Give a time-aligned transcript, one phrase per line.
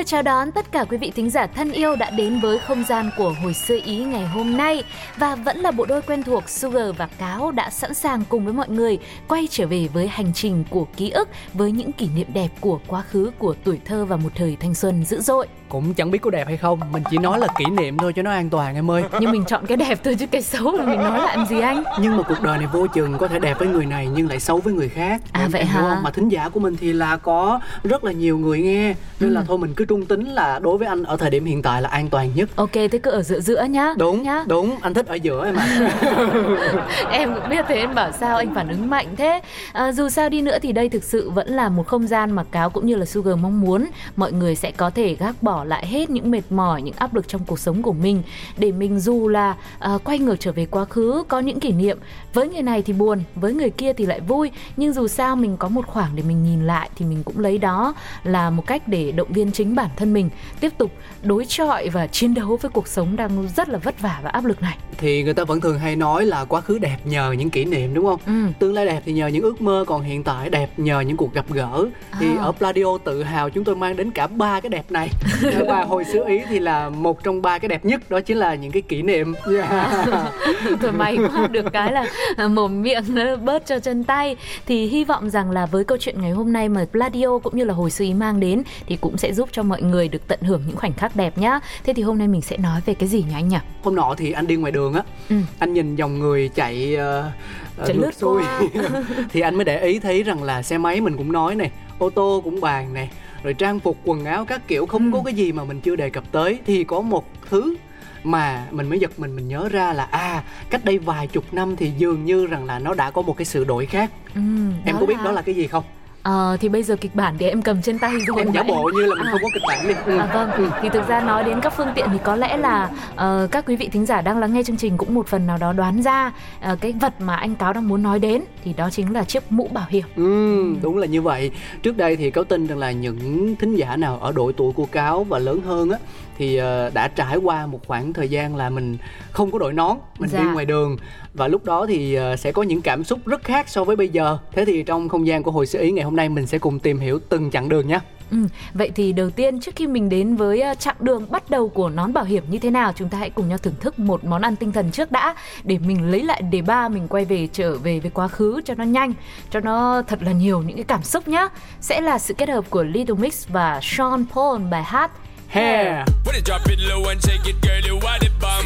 [0.00, 2.84] Được chào đón tất cả quý vị thính giả thân yêu đã đến với không
[2.84, 4.82] gian của hồi xưa ý ngày hôm nay
[5.16, 8.54] và vẫn là bộ đôi quen thuộc Sugar và Cáo đã sẵn sàng cùng với
[8.54, 12.26] mọi người quay trở về với hành trình của ký ức, với những kỷ niệm
[12.34, 15.94] đẹp của quá khứ, của tuổi thơ và một thời thanh xuân dữ dội cũng
[15.94, 18.30] chẳng biết có đẹp hay không mình chỉ nói là kỷ niệm thôi cho nó
[18.30, 20.98] an toàn em ơi Nhưng mình chọn cái đẹp thôi chứ cái xấu là mình
[20.98, 21.82] nói làm gì anh?
[22.00, 24.40] nhưng mà cuộc đời này vô chừng có thể đẹp với người này nhưng lại
[24.40, 25.80] xấu với người khác À, Em- vậy em hả?
[25.80, 26.02] không?
[26.02, 29.34] mà thính giả của mình thì là có rất là nhiều người nghe nên Ừ.
[29.34, 31.82] là thôi mình cứ trung tính là đối với anh ở thời điểm hiện tại
[31.82, 33.94] là an toàn nhất Ok, thế cứ ở giữa giữa nhá.
[33.96, 34.44] đúng nhá.
[34.46, 35.66] đúng anh thích ở giữa em ạ
[37.10, 39.40] em cũng biết thế em bảo sao anh phản ứng mạnh thế
[39.72, 42.44] à, dù sao đi nữa thì đây thực sự vẫn là một không gian mà
[42.50, 45.86] cáo cũng như là sugar mong muốn mọi người sẽ có thể gác bỏ lại
[45.86, 48.22] hết những mệt mỏi những áp lực trong cuộc sống của mình.
[48.58, 51.98] Để mình dù là à, quay ngược trở về quá khứ có những kỷ niệm
[52.34, 54.50] với người này thì buồn với người kia thì lại vui.
[54.76, 57.58] Nhưng dù sao mình có một khoảng để mình nhìn lại thì mình cũng lấy
[57.58, 57.94] đó
[58.24, 60.30] là một cách để động viên chính bản thân mình.
[60.60, 60.90] Tiếp tục
[61.22, 64.44] đối chọi và chiến đấu với cuộc sống đang rất là vất vả và áp
[64.44, 64.76] lực này.
[64.98, 67.94] Thì người ta vẫn thường hay nói là quá khứ đẹp nhờ những kỷ niệm
[67.94, 68.20] đúng không?
[68.26, 68.32] Ừ.
[68.58, 71.34] tương lai đẹp thì nhờ những ước mơ còn hiện tại đẹp nhờ những cuộc
[71.34, 71.86] gặp gỡ.
[72.20, 72.42] Thì À.
[72.42, 75.08] ở Pladio tự hào chúng tôi mang đến cả ba cái đẹp này
[75.68, 78.54] và hồi xưa ý thì là một trong ba cái đẹp nhất đó chính là
[78.54, 79.90] những cái kỷ niệm yeah.
[80.80, 82.06] Thôi may quá được cái là
[82.36, 85.98] à, mồm miệng nó bớt cho chân tay thì hy vọng rằng là với câu
[86.00, 88.96] chuyện ngày hôm nay mà Pladio cũng như là hồi xưa ý mang đến thì
[88.96, 91.60] cũng sẽ giúp cho mọi người được tận hưởng những khoảnh khắc đẹp nhá.
[91.84, 93.56] Thế thì hôm nay mình sẽ nói về cái gì nhỉ anh nhỉ?
[93.82, 95.36] hôm nọ thì anh đi ngoài đường á Ừ.
[95.58, 98.60] anh nhìn dòng người chạy uh, Chạy lướt qua.
[99.32, 102.10] thì anh mới để ý thấy rằng là xe máy mình cũng nói này ô
[102.10, 103.10] tô cũng bàn này
[103.42, 105.16] rồi trang phục quần áo các kiểu không Ừ.
[105.18, 106.58] có cái gì mà mình chưa đề cập tới.
[106.66, 107.76] Thì có một thứ
[108.24, 111.76] mà mình mới giật mình mình nhớ ra là à cách đây vài chục năm
[111.76, 114.10] thì dường như rằng là nó đã có một cái sự đổi khác.
[114.34, 114.40] Ừ,
[114.84, 115.84] em có biết đó là cái gì không
[116.22, 118.90] Ờ, thì bây giờ kịch bản thì em cầm trên tay rồi em giả bộ
[118.94, 120.18] như là mình không có kịch bản đi ừ.
[120.18, 123.48] À, vâng, thì thực ra nói đến các phương tiện thì có lẽ là ờ,
[123.50, 125.72] các quý vị thính giả đang lắng nghe chương trình cũng một phần nào đó
[125.72, 129.12] đoán ra ờ, cái vật mà anh Cáo đang muốn nói đến thì đó chính
[129.12, 130.04] là chiếc mũ bảo hiểm.
[130.16, 131.50] Ừ, đúng là như vậy.
[131.82, 134.86] Trước đây thì cáo tin rằng là những thính giả nào ở độ tuổi của
[134.86, 135.98] cáo và lớn hơn á
[136.40, 138.96] thì ờ, đã trải qua một khoảng thời gian là mình
[139.32, 140.38] không có đội nón, mình Dạ.
[140.38, 140.96] đi ngoài đường
[141.34, 144.08] và lúc đó thì ờ, sẽ có những cảm xúc rất khác so với bây
[144.08, 144.38] giờ.
[144.52, 146.78] Thế thì trong không gian của hồi sơ ý ngày hôm nay mình sẽ cùng
[146.78, 148.00] tìm hiểu từng chặng đường nhé.
[148.30, 148.36] Ừ,
[148.74, 151.88] vậy thì đầu tiên trước khi mình đến với ờ, chặng đường bắt đầu của
[151.88, 154.42] nón bảo hiểm như thế nào chúng ta hãy cùng nhau thưởng thức một món
[154.42, 155.34] ăn tinh thần trước đã
[155.64, 158.74] để mình lấy lại đề ba mình quay về trở về với quá khứ cho
[158.74, 159.12] nó nhanh
[159.50, 161.48] cho nó thật là nhiều những cái cảm xúc nhá
[161.80, 165.10] sẽ là sự kết hợp của Little Mix và Sean Paul bài hát
[165.50, 166.04] Hair.
[166.22, 168.64] Put it, drop it low and shake it, girl, you are the bomb.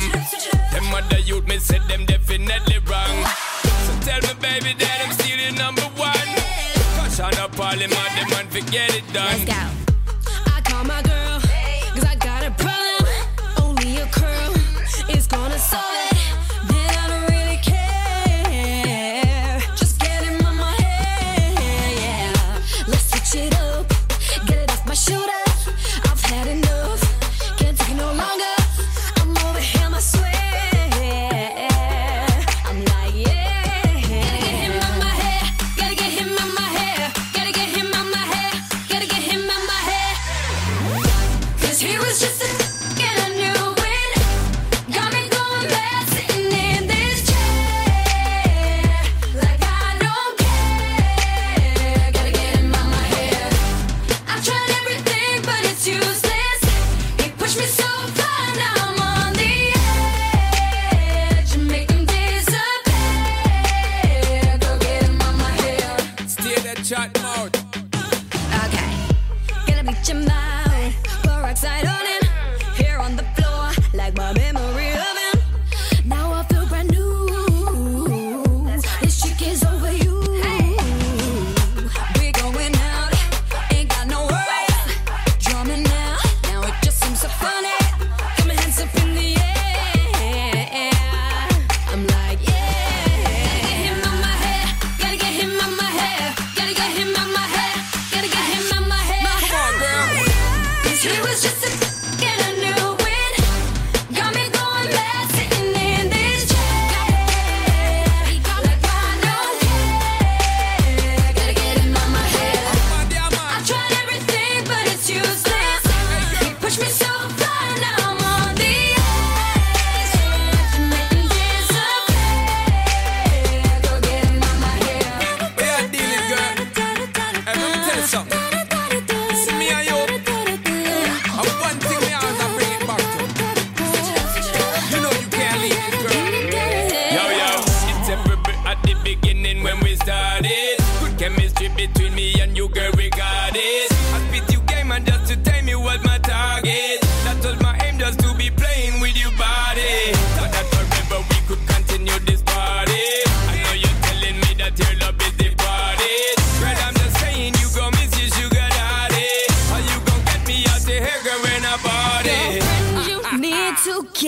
[0.71, 3.25] Them other youth, me said them definitely wrong.
[3.87, 6.29] So tell me, baby, that I'm still your number one.
[7.01, 9.47] Cause on a parliament, them man forget it done.
[9.47, 9.84] Let's go.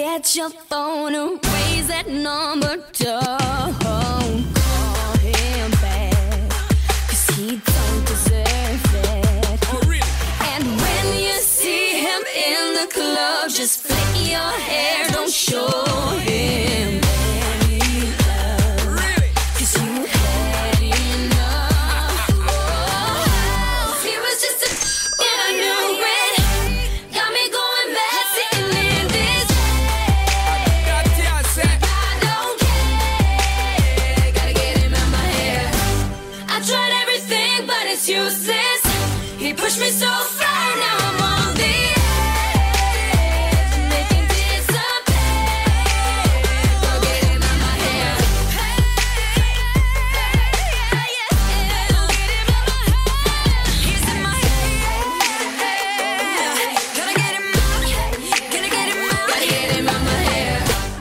[0.07, 2.77] Get your phone and raise that number.
[2.93, 4.56] Don't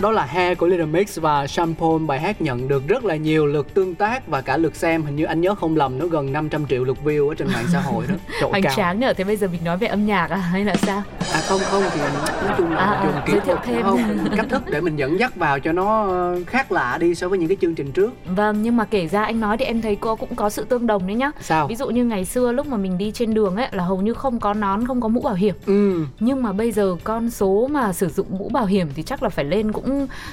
[0.01, 3.45] Đó là Hair của Little Mix và Shampoo bài hát nhận được rất là nhiều
[3.45, 5.03] lượt tương tác và cả lượt xem.
[5.03, 7.65] Hình như anh nhớ không lầm nó gần 500 triệu lượt view ở trên mạng
[7.74, 8.15] xã hội đó.
[8.42, 10.75] Trội hoành tráng nhở thế bây giờ mình nói về âm nhạc à hay là
[10.75, 11.03] sao?
[11.33, 13.83] À không không thì nói chung là À, à, dùng kỹ giới thiệu thuật thêm.
[13.83, 14.00] không
[14.38, 16.07] cách thức để mình dẫn dắt vào cho nó
[16.47, 18.13] khác lạ đi so với những cái chương trình trước.
[18.25, 20.88] Vâng, nhưng mà kể ra anh nói thì em thấy cô cũng có sự tương
[20.88, 21.31] đồng đấy nhá.
[21.42, 21.68] sao?
[21.68, 24.13] Ví dụ như ngày xưa lúc mà mình đi trên đường ấy là hầu như
[24.13, 25.56] không có nón, không có mũ bảo hiểm.
[25.65, 26.06] ừ.
[26.19, 29.30] Nhưng mà bây giờ con số mà sử dụng mũ bảo hiểm thì chắc là
[29.30, 29.84] phải lên cũng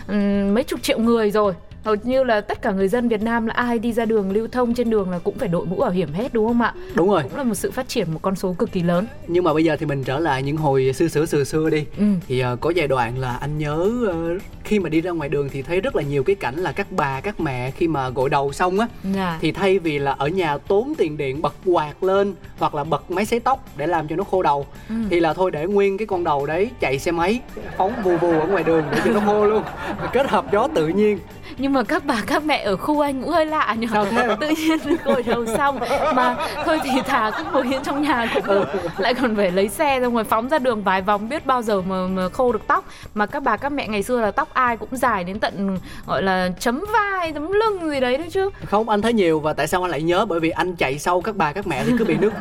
[0.09, 1.55] ừm, mấy chục triệu người rồi.
[1.85, 4.49] Hầu như là tất cả người dân Việt Nam là ai đi ra đường lưu
[4.53, 6.75] thông trên đường là cũng phải đội mũ bảo hiểm hết đúng không ạ?
[6.95, 9.07] đúng rồi Cũng là một sự phát triển một con số cực kỳ lớn.
[9.27, 11.85] nhưng mà bây giờ thì mình trở lại những hồi xưa xưa xưa xưa đi
[11.99, 12.05] Ừ.
[12.29, 15.49] thì ờ, có giai đoạn là anh nhớ ờ, khi mà đi ra ngoài đường
[15.53, 18.31] thì thấy rất là nhiều cái cảnh là các bà các mẹ khi mà gội
[18.31, 19.39] đầu xong á Dạ.
[19.41, 23.11] thì thay vì là ở nhà tốn tiền điện bật quạt lên hoặc là bật
[23.11, 24.95] máy sấy tóc để làm cho nó khô đầu Ừ.
[25.11, 27.41] thì là thôi để nguyên cái con đầu đấy chạy xe máy
[27.77, 29.63] phóng vù vù ở ngoài đường để cho nó khô luôn
[30.13, 31.19] kết hợp gió tự nhiên
[31.59, 33.87] Nhưng mà các bà các mẹ ở khu anh cũng hơi lạ nhỉ?
[34.41, 35.79] Tự nhiên gội đầu xong
[36.15, 38.65] Mà thôi thì thà cứ ngồi yên trong nhà cũng được.
[38.99, 41.83] Lại còn phải lấy xe ra ngoài phóng ra đường vài vòng Biết bao giờ
[41.83, 42.85] mà, mà khô được tóc.
[43.15, 46.23] Mà các bà các mẹ ngày xưa là tóc ai cũng dài đến tận Gọi
[46.23, 48.51] là chấm vai, chấm lưng gì đấy đấy chứ.
[48.65, 50.25] Không anh thấy nhiều và tại sao anh lại nhớ?
[50.25, 52.33] Bởi vì anh chạy sau các bà các mẹ thì cứ bị nước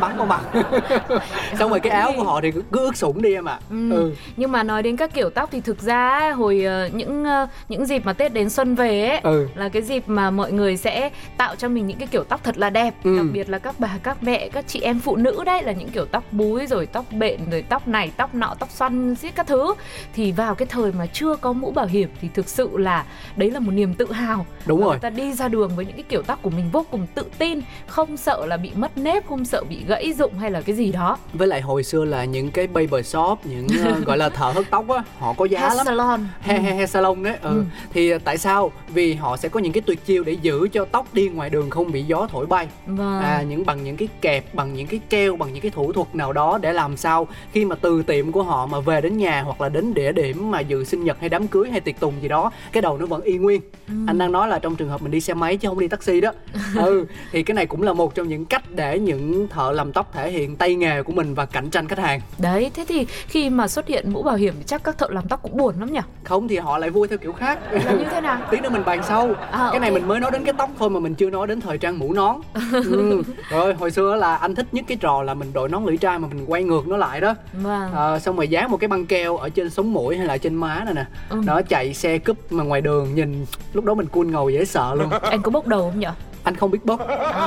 [0.00, 0.40] bắn vào mặt.
[1.58, 3.58] Xong rồi cái áo của họ thì cứ ướt sũng đi em ạ.
[3.70, 3.90] Ừ.
[3.90, 4.12] ừ.
[4.36, 7.86] Nhưng mà nói đến các kiểu tóc thì thực ra hồi ờ, những ờ, những
[7.86, 9.48] dịp mà Tết đến xuân về ấy Ừ.
[9.54, 12.58] là cái dịp mà mọi người sẽ tạo cho mình những cái kiểu tóc thật
[12.58, 13.16] là đẹp, Ừ.
[13.16, 15.88] đặc biệt là các bà các mẹ, các chị em phụ nữ đấy là những
[15.88, 19.46] kiểu tóc búi rồi tóc bện rồi tóc này tóc nọ tóc xoăn xiết các
[19.46, 19.74] thứ
[20.14, 23.04] thì vào cái thời mà chưa có mũ bảo hiểm thì thực sự là
[23.36, 24.46] đấy là một niềm tự hào.
[24.66, 24.92] Đúng Và rồi.
[24.94, 27.24] Người ta đi ra đường với những cái kiểu tóc của mình vô cùng tự
[27.38, 30.76] tin, không sợ là bị mất nếp, không sợ bị gãy rụng hay là cái
[30.76, 31.18] gì đó.
[31.32, 34.64] với lại hồi xưa là những cái barber shop những ờ, gọi là thợ hớt
[34.70, 36.20] tóc á họ có giá Hair lắm salon.
[36.40, 37.48] hair, hair, hair salon đấy ừ.
[37.50, 37.64] Ừ.
[37.92, 38.72] thì tại sao?
[38.88, 41.70] Vì họ sẽ có những cái tuyệt chiêu để giữ cho tóc đi ngoài đường
[41.70, 42.68] không bị gió thổi bay.
[42.86, 43.20] Vâng.
[43.20, 46.14] à những bằng những cái kẹp bằng những cái treo bằng những cái thủ thuật
[46.14, 49.42] nào đó để làm sao khi mà từ tiệm của họ mà về đến nhà
[49.42, 52.14] hoặc là đến địa điểm mà dự sinh nhật hay đám cưới hay tiệc tùng
[52.22, 53.60] gì đó cái đầu nó vẫn y nguyên.
[54.06, 56.20] Anh đang nói là trong trường hợp mình đi xe máy chứ không đi taxi
[56.20, 56.32] đó.
[56.76, 60.10] Ừ thì cái này cũng là một trong những cách để những thợ làm tóc
[60.12, 62.20] thể hiện tay nghề của mình và cạnh tranh khách hàng.
[62.38, 65.28] Đấy, thế thì khi mà xuất hiện mũ bảo hiểm thì chắc các thợ làm
[65.28, 66.00] tóc cũng buồn lắm nhỉ?
[66.26, 67.58] không thì họ lại vui theo kiểu khác.
[67.72, 68.38] Là như thế nào?
[68.50, 69.94] tí nữa mình bàn sau À, cái này ok.
[69.98, 72.12] mình mới nói đến cái tóc thôi mà mình chưa nói đến thời trang mũ
[72.12, 72.36] nón
[72.72, 73.22] ừ.
[73.50, 76.18] rồi hồi xưa là anh thích nhất cái trò là mình đội nón lưỡi trai
[76.18, 77.92] mà mình quay ngược nó lại đó Vâng.
[77.94, 80.54] à, xong rồi dán một cái băng keo ở trên sống mũi hay là trên
[80.54, 81.40] má này nè Ừ.
[81.46, 84.94] đó chạy xe cúp mà ngoài đường nhìn lúc đó mình cool ngầu dễ sợ
[84.94, 86.06] luôn Anh có bốc đầu không nhỉ?
[86.42, 87.00] anh không biết bốc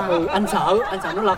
[0.08, 1.38] ừ, anh sợ anh sợ nó lật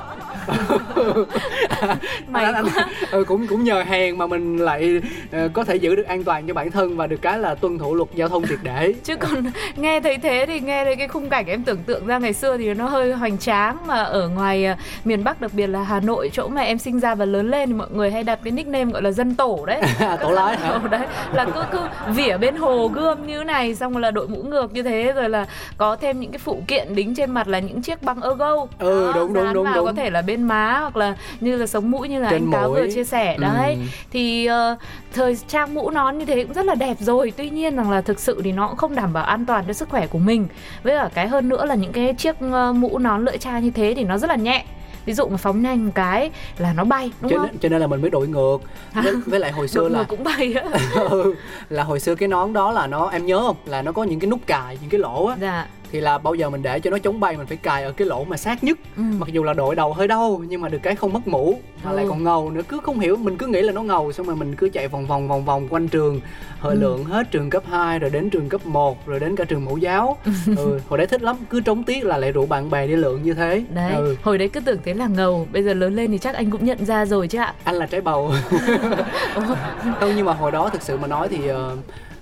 [2.27, 2.65] May anh, anh,
[3.11, 6.47] ừ, cũng cũng nhờ hèn mà mình lại ờ, có thể giữ được an toàn
[6.47, 8.93] cho bản thân và được cái là tuân thủ luật giao thông triệt để.
[9.03, 9.43] Chứ còn
[9.75, 12.57] nghe thấy thế thì nghe thấy cái khung cảnh em tưởng tượng ra ngày xưa
[12.57, 15.99] thì nó hơi hoành tráng mà ở ngoài à, miền Bắc đặc biệt là Hà
[15.99, 18.51] Nội chỗ mà em sinh ra và lớn lên thì mọi người hay đặt cái
[18.51, 19.81] nickname gọi là dân tổ đấy.
[20.21, 20.57] tổ lái.
[20.57, 21.07] hả đấy.
[21.33, 24.73] Là cứ cứ vỉa bên hồ gươm như này xong rồi là đội mũ ngược
[24.73, 25.45] như thế rồi là
[25.77, 28.65] có thêm những cái phụ kiện đính trên mặt là những chiếc băng ergo.
[28.79, 29.85] Ừ, đúng, đúng, đúng, vào đúng.
[29.85, 32.51] có thể là bên má hoặc là như là sống mũi như là Trên anh
[32.51, 33.37] cáo vừa chia sẻ.
[33.37, 33.79] Đấy Ừ.
[34.11, 34.75] thì ờ,
[35.13, 37.33] thời trang mũ nón như thế cũng rất là đẹp rồi.
[37.37, 39.73] Tuy nhiên rằng là thực sự thì nó cũng không đảm bảo an toàn cho
[39.73, 40.47] sức khỏe của mình.
[40.83, 43.71] Với cả cái hơn nữa là những cái chiếc ờ, mũ nón lưỡi chai như
[43.71, 44.65] thế thì nó rất là nhẹ.
[45.05, 47.47] Ví dụ mà phóng nhanh một cái là nó bay đúng cho không?
[47.47, 48.57] nên, cho nên là mình mới đổi ngược.
[48.93, 50.63] Với, với lại hồi xưa là cũng bay á.
[51.09, 51.35] Ừ,
[51.69, 53.55] là hồi xưa cái nón đó là nó em nhớ không?
[53.65, 55.35] Là nó có những cái nút cài những cái lỗ á.
[55.41, 57.91] Dạ thì là bao giờ mình để cho nó chống bay mình phải cài ở
[57.91, 59.03] cái lỗ mà sát nhất Ừ.
[59.19, 61.91] mặc dù là đội đầu hơi đau nhưng mà được cái không mất mũ mà
[61.91, 62.09] lại Ừ.
[62.09, 64.55] còn ngầu nữa cứ không hiểu mình cứ nghĩ là nó ngầu xong rồi mình
[64.55, 66.21] cứ chạy vòng vòng vòng vòng quanh trường
[66.59, 66.79] hơi Ừ.
[66.79, 69.77] lượng hết trường cấp 2 rồi đến trường cấp 1 rồi đến cả trường mẫu
[69.77, 70.17] giáo
[70.57, 73.23] ừ, hồi đấy thích lắm cứ trống tiết là lại rủ bạn bè đi lượn
[73.23, 74.15] như thế đấy ừ.
[74.23, 76.65] hồi đấy cứ tưởng thế là ngầu bây giờ lớn lên thì chắc anh cũng
[76.65, 78.33] nhận ra rồi chứ ạ anh là trái bầu
[79.33, 81.75] không nhưng mà hồi đó thực sự mà nói thì ờ,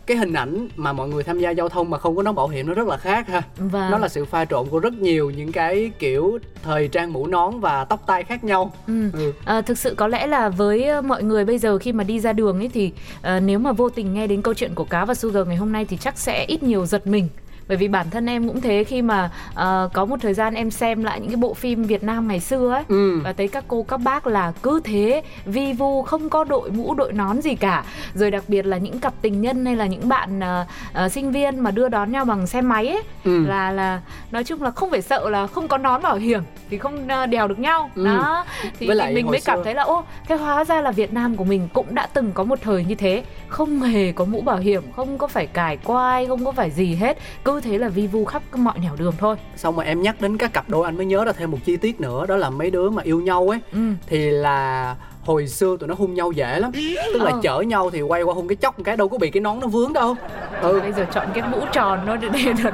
[0.10, 2.48] cái hình ảnh mà mọi người tham gia giao thông mà không có nón bảo
[2.48, 5.30] hiểm nó rất là khác ha và nó là sự pha trộn của rất nhiều
[5.30, 9.10] những cái kiểu thời trang mũ nón và tóc tai khác nhau Ừ.
[9.13, 9.34] ừ.
[9.46, 12.20] À, thực sự có lẽ là với ờ, mọi người bây giờ khi mà đi
[12.20, 15.06] ra đường ấy thì ờ, nếu mà vô tình nghe đến câu chuyện của cá
[15.06, 17.28] và Sugar ngày hôm nay thì chắc sẽ ít nhiều giật mình
[17.70, 20.72] bởi vì bản thân em cũng thế khi mà ờ, có một thời gian em
[20.72, 23.20] xem lại những cái bộ phim Việt Nam ngày xưa ấy Ừ.
[23.24, 26.94] và thấy các cô các bác là cứ thế vi vu không có đội mũ
[26.94, 27.84] đội nón gì cả
[28.14, 31.32] rồi đặc biệt là những cặp tình nhân hay là những bạn ờ, ờ, sinh
[31.32, 33.46] viên mà đưa đón nhau bằng xe máy ấy Ừ.
[33.46, 36.78] là là nói chung là không phải sợ là không có nón bảo hiểm thì
[36.78, 38.06] không ờ, đèo được nhau Ừ.
[38.06, 38.46] đó
[38.80, 41.14] thì, Với lại mình mới cảm xưa- thấy là ô cái hóa ra là Việt
[41.14, 44.42] Nam của mình cũng đã từng có một thời như thế không hề có mũ
[44.42, 47.89] bảo hiểm không có phải cài quai không có phải gì hết cứ thế là
[47.89, 50.86] vi vu khắp mọi nẻo đường thôi xong mà em nhắc đến các cặp đôi
[50.86, 53.22] anh mới nhớ ra thêm một chi tiết nữa đó là mấy đứa mà yêu
[53.22, 53.80] nhau ấy ừ.
[54.08, 54.96] thì là
[55.29, 56.71] hồi xưa tụi nó hung nhau dễ lắm.
[57.13, 57.39] Tức là Ờ.
[57.43, 59.59] chở nhau thì quay qua hung cái chốc một cái đâu có bị cái nón
[59.59, 60.15] nó vướng đâu.
[60.62, 60.79] Ừ.
[60.79, 62.29] bây giờ chọn cái mũ tròn nó để,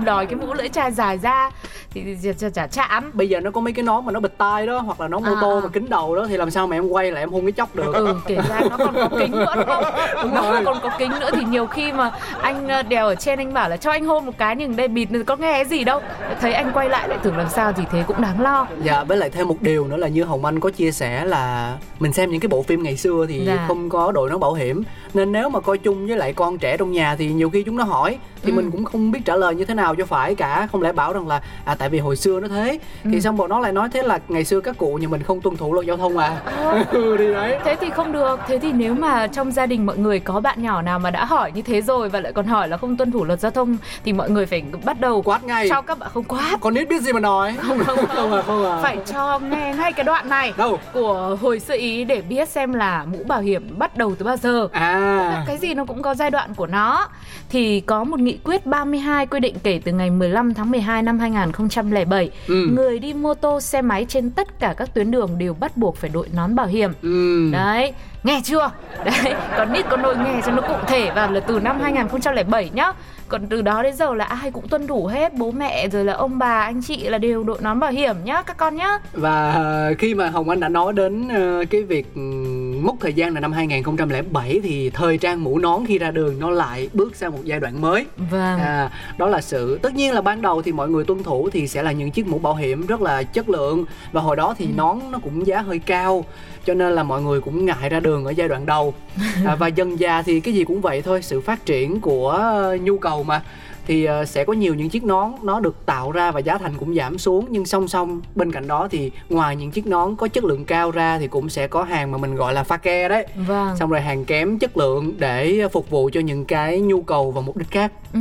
[0.06, 1.50] đòi cái mũ lưỡi chai dài ra
[1.94, 3.12] thì, chả, chả chạm.
[3.14, 5.24] Bây giờ nó có mấy cái nón mà nó bịt tai đó hoặc là nón
[5.24, 5.62] mô À, tô à.
[5.64, 7.76] mà kính đầu đó thì làm sao mà em quay lại em hung cái chốc
[7.76, 7.94] được?
[7.96, 9.84] Ừ kể ra nó còn có kính nữa đúng không?
[10.24, 10.62] Đúng nó rồi.
[10.66, 13.70] còn có kính nữa thì nhiều khi mà anh ờ, đèo ở trên anh bảo
[13.70, 16.02] là cho anh hôn một cái nhưng đây bịt có nghe cái gì đâu.
[16.42, 18.68] Thấy anh quay lại lại tưởng làm sao thì thế cũng đáng lo.
[18.84, 21.74] Dạ, với lại thêm một điều nữa là như Hồng Anh có chia sẻ là
[22.00, 23.66] mình xem những cái bộ phim ngày xưa thì Dạ.
[23.68, 24.84] không có đội nón bảo hiểm
[25.16, 27.78] nên nếu mà coi chung với lại con trẻ trong nhà thì nhiều khi chúng
[27.78, 28.56] nó hỏi thì Ừ.
[28.56, 30.68] mình cũng không biết trả lời như thế nào cho phải cả.
[30.72, 32.80] Không lẽ bảo rằng là à tại vì hồi xưa nó thế.
[33.04, 33.10] Ừ.
[33.14, 35.42] thì xong bọn nó lại nói thế là ngày xưa các cụ nhà mình không
[35.42, 36.38] tuân thủ luật giao thông à.
[36.92, 37.58] Ừ đấy.
[37.66, 38.40] Thế thì không được.
[38.48, 41.26] Thế thì nếu mà trong gia đình mọi người có bạn nhỏ nào mà đã
[41.26, 43.78] hỏi như thế rồi và lại còn hỏi là không tuân thủ luật giao thông
[44.06, 45.70] thì mọi người phải bắt đầu quát ngay.
[45.70, 46.58] Cho các bạn không quát.
[46.62, 47.56] Con nít biết gì mà nói.
[47.62, 48.34] Không không không.
[48.36, 48.80] À không à.
[48.82, 50.54] Phải cho nghe ngay cái đoạn này.
[50.58, 50.80] Đâu?
[50.94, 54.38] Của hồi sơ ý để biết xem là mũ bảo hiểm bắt đầu từ bao
[54.38, 54.68] giờ.
[54.72, 55.05] À
[55.48, 57.08] cái gì nó cũng có giai đoạn của nó
[57.50, 61.20] thì có một nghị quyết 32 quy định kể từ ngày 15 tháng 12 năm
[61.20, 62.68] 2007 Ừ.
[62.72, 65.98] người đi mô tô xe máy trên tất cả các tuyến đường đều bắt buộc
[65.98, 67.50] phải đội nón bảo hiểm ừ.
[67.52, 67.94] Đấy,
[68.24, 68.72] nghe chưa?
[69.06, 72.70] Đấy, còn nít con nôi nghe cho nó cụ thể và là từ năm 2007
[72.74, 72.92] nhá.
[73.28, 76.14] Còn từ đó đến giờ là ai cũng tuân thủ hết, bố mẹ rồi là
[76.14, 79.00] ông bà, anh chị là đều đội nón bảo hiểm nhá các con nhá.
[79.14, 83.14] Và ờ, khi mà Hồng Anh đã nói đến ờ, cái việc ừm, mốc thời
[83.14, 87.16] gian là năm 2007 thì thời trang mũ nón khi ra đường nó lại bước
[87.16, 88.06] sang một giai đoạn mới.
[88.32, 88.60] Vâng.
[88.60, 91.68] À, đó là sự tất nhiên là ban đầu thì mọi người tuân thủ thì
[91.68, 94.68] sẽ là những chiếc mũ bảo hiểm rất là chất lượng và hồi đó thì
[94.78, 96.26] nón nó cũng giá hơi cao
[96.66, 98.94] cho nên là mọi người cũng ngại ra đường ở giai đoạn đầu.
[99.46, 102.98] À, và dần già thì cái gì cũng vậy thôi sự phát triển của nhu
[102.98, 103.42] cầu mà
[103.88, 106.74] thì ờ, sẽ có nhiều những chiếc nón nó được tạo ra và giá thành
[106.80, 107.46] cũng giảm xuống.
[107.50, 110.92] Nhưng song song bên cạnh đó thì ngoài những chiếc nón có chất lượng cao
[110.92, 113.26] ra thì cũng sẽ có hàng mà mình gọi là pha ke đấy.
[113.36, 113.78] Vâng.
[113.78, 117.42] xong rồi hàng kém chất lượng để phục vụ cho những cái nhu cầu và
[117.42, 117.92] mục đích khác.
[118.14, 118.20] Ừ,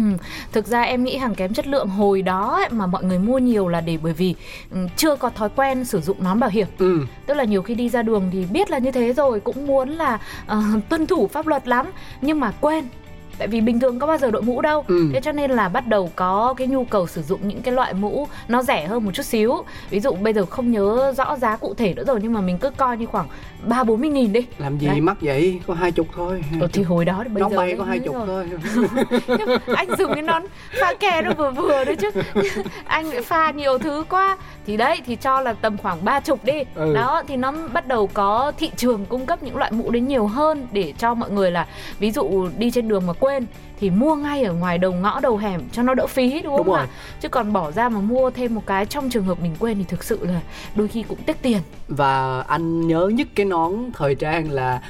[0.52, 3.38] thực ra em nghĩ hàng kém chất lượng hồi đó ấy, mà mọi người mua
[3.38, 4.34] nhiều là để bởi vì
[4.70, 6.66] ừ, chưa có thói quen sử dụng nón bảo hiểm.
[6.78, 7.00] ừ.
[7.26, 9.88] Tức là nhiều khi đi ra đường thì biết là như thế rồi cũng muốn
[9.88, 11.86] là ờ, tuân thủ pháp luật lắm.
[12.20, 12.84] Nhưng mà quên
[13.38, 14.84] tại vì bình thường có bao giờ đội mũ đâu.
[14.88, 15.10] Ừ.
[15.12, 17.94] thế cho nên là bắt đầu có cái nhu cầu sử dụng những cái loại
[17.94, 19.64] mũ nó rẻ hơn một chút xíu.
[19.90, 22.58] Ví dụ bây giờ không nhớ rõ giá cụ thể nữa rồi nhưng mà mình
[22.58, 23.26] cứ coi như khoảng
[23.66, 24.46] ba bốn mươi nghìn đi.
[24.58, 25.00] Làm gì Đấy.
[25.00, 25.60] mắc vậy?
[25.66, 26.44] Có hai chục thôi.
[26.60, 28.50] Ừ, thì hồi đó thì bây nón giờ bay có hai chục thôi.
[29.74, 30.42] Anh dùng cái nón
[30.80, 32.10] pha kè nó vừa vừa đấy chứ.
[32.84, 34.38] Anh pha nhiều thứ quá.
[34.66, 36.62] Thì đấy thì cho là tầm khoảng ba chục đi.
[36.74, 36.94] Ừ.
[36.94, 40.26] đó thì nó bắt đầu có thị trường cung cấp những loại mũ đến nhiều
[40.26, 41.66] hơn để cho mọi người là
[41.98, 43.46] ví dụ đi trên đường mà quên
[43.80, 46.66] thì mua ngay ở ngoài đầu ngõ đầu hẻm cho nó đỡ phí đúng không
[46.66, 46.88] Đúng ạ rồi.
[47.20, 49.84] chứ còn bỏ ra mà mua thêm một cái trong trường hợp mình quên thì
[49.88, 50.40] thực sự là
[50.74, 54.80] đôi khi cũng tiếc tiền và anh nhớ nhất cái nón thời trang là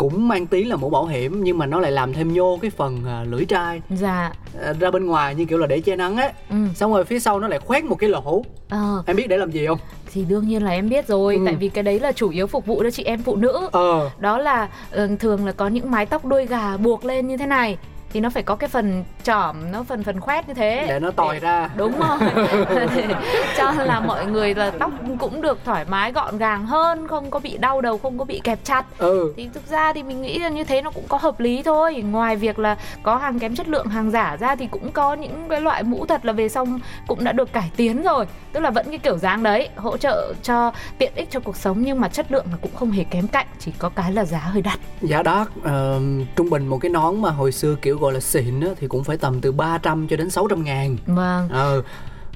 [0.00, 2.70] cũng mang tí là mũ bảo hiểm nhưng mà nó lại làm thêm nhô cái
[2.70, 3.80] phần à, lưỡi trai.
[3.90, 4.32] Dạ.
[4.62, 6.56] À, ra bên ngoài như kiểu là để che nắng ấy ừ.
[6.74, 8.44] Xong rồi phía sau nó lại khoét một cái lỗ.
[8.68, 9.02] Ờ.
[9.06, 9.78] Em biết để làm gì không?
[10.12, 11.42] Thì đương nhiên là em biết rồi Ừ.
[11.46, 13.68] tại vì cái đấy là chủ yếu phục vụ cho chị em phụ nữ.
[13.72, 14.10] Ờ.
[14.18, 17.46] Đó là ờ, thường là có những mái tóc đuôi gà buộc lên như thế
[17.46, 17.78] này
[18.12, 20.86] thì nó phải có cái phần trỏm nó phần phần khoét như thế.
[20.88, 21.70] Để nó tòi ra.
[21.76, 22.18] đúng rồi.
[23.56, 27.38] Cho là mọi người là tóc cũng được thoải mái gọn gàng hơn không có
[27.38, 28.86] bị đau đầu không có bị kẹp chặt.
[28.98, 29.34] Ừ.
[29.36, 32.04] Thì thực ra thì mình nghĩ là như thế nó cũng có hợp lý thôi.
[32.10, 35.48] Ngoài việc là có hàng kém chất lượng hàng giả ra thì cũng có những
[35.48, 38.26] cái loại mũ thật là về xong cũng đã được cải tiến rồi.
[38.52, 41.82] Tức là vẫn cái kiểu dáng đấy hỗ trợ cho tiện ích cho cuộc sống
[41.82, 44.38] nhưng mà chất lượng là cũng không hề kém cạnh chỉ có cái là giá
[44.38, 44.78] hơi đắt.
[45.00, 46.00] Giá đắt ờ,
[46.36, 49.04] trung bình một cái nón mà hồi xưa kiểu gọi là xịn á, thì cũng
[49.04, 50.96] phải tầm từ 300 cho đến 600 ngàn.
[51.06, 51.48] Vâng.
[51.48, 51.82] Ờ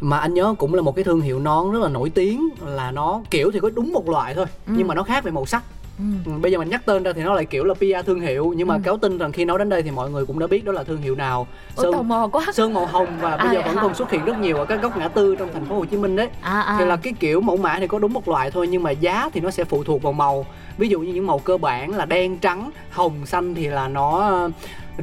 [0.00, 2.90] mà anh nhớ cũng là một cái thương hiệu nón rất là nổi tiếng là
[2.90, 4.72] nó kiểu thì có đúng một loại thôi Ừ.
[4.76, 5.62] nhưng mà nó khác về màu sắc
[5.98, 6.04] ừ.
[6.26, 8.54] Ừ, bây giờ mình nhắc tên ra thì nó lại kiểu là PR thương hiệu
[8.56, 8.80] nhưng mà Ừ.
[8.84, 10.84] cáo tin rằng khi nói đến đây thì mọi người cũng đã biết đó là
[10.84, 11.46] thương hiệu nào
[11.76, 13.82] Ôi, tò mò quá sơn màu hồng và bây À, giờ vẫn hả?
[13.82, 15.96] còn xuất hiện rất nhiều ở các góc ngã tư trong thành phố Hồ Chí
[15.96, 18.50] Minh đấy à à thì là cái kiểu mẫu mã thì có đúng một loại
[18.50, 20.46] thôi nhưng mà giá thì nó sẽ phụ thuộc vào màu
[20.78, 24.18] ví dụ như những màu cơ bản là đen trắng hồng xanh thì là nó
[24.20, 24.50] ờ,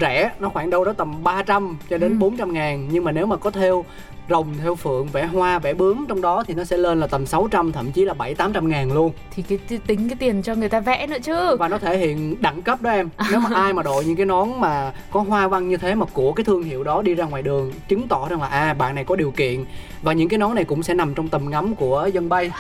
[0.02, 2.18] rẻ nó khoảng đâu đó tầm 300 cho đến Ừ.
[2.20, 3.86] 400 ngàn nhưng mà nếu mà có theo
[4.32, 7.26] rồng theo phượng vẽ hoa vẽ bướm trong đó thì nó sẽ lên là tầm
[7.26, 9.12] 600 thậm chí là 7 800 ngàn luôn.
[9.36, 11.56] Thì cái cái- tính cái tiền cho người ta vẽ nữa chứ.
[11.60, 13.10] Và nó thể hiện đẳng cấp đó em.
[13.32, 16.06] Nếu mà ai mà đội những cái nón mà có hoa văn như thế mà
[16.14, 18.96] của cái thương hiệu đó đi ra ngoài đường chứng tỏ rằng là à bạn
[18.96, 19.66] này có điều kiện.
[20.02, 22.52] Và những cái nón này cũng sẽ nằm trong tầm ngắm của dân bay.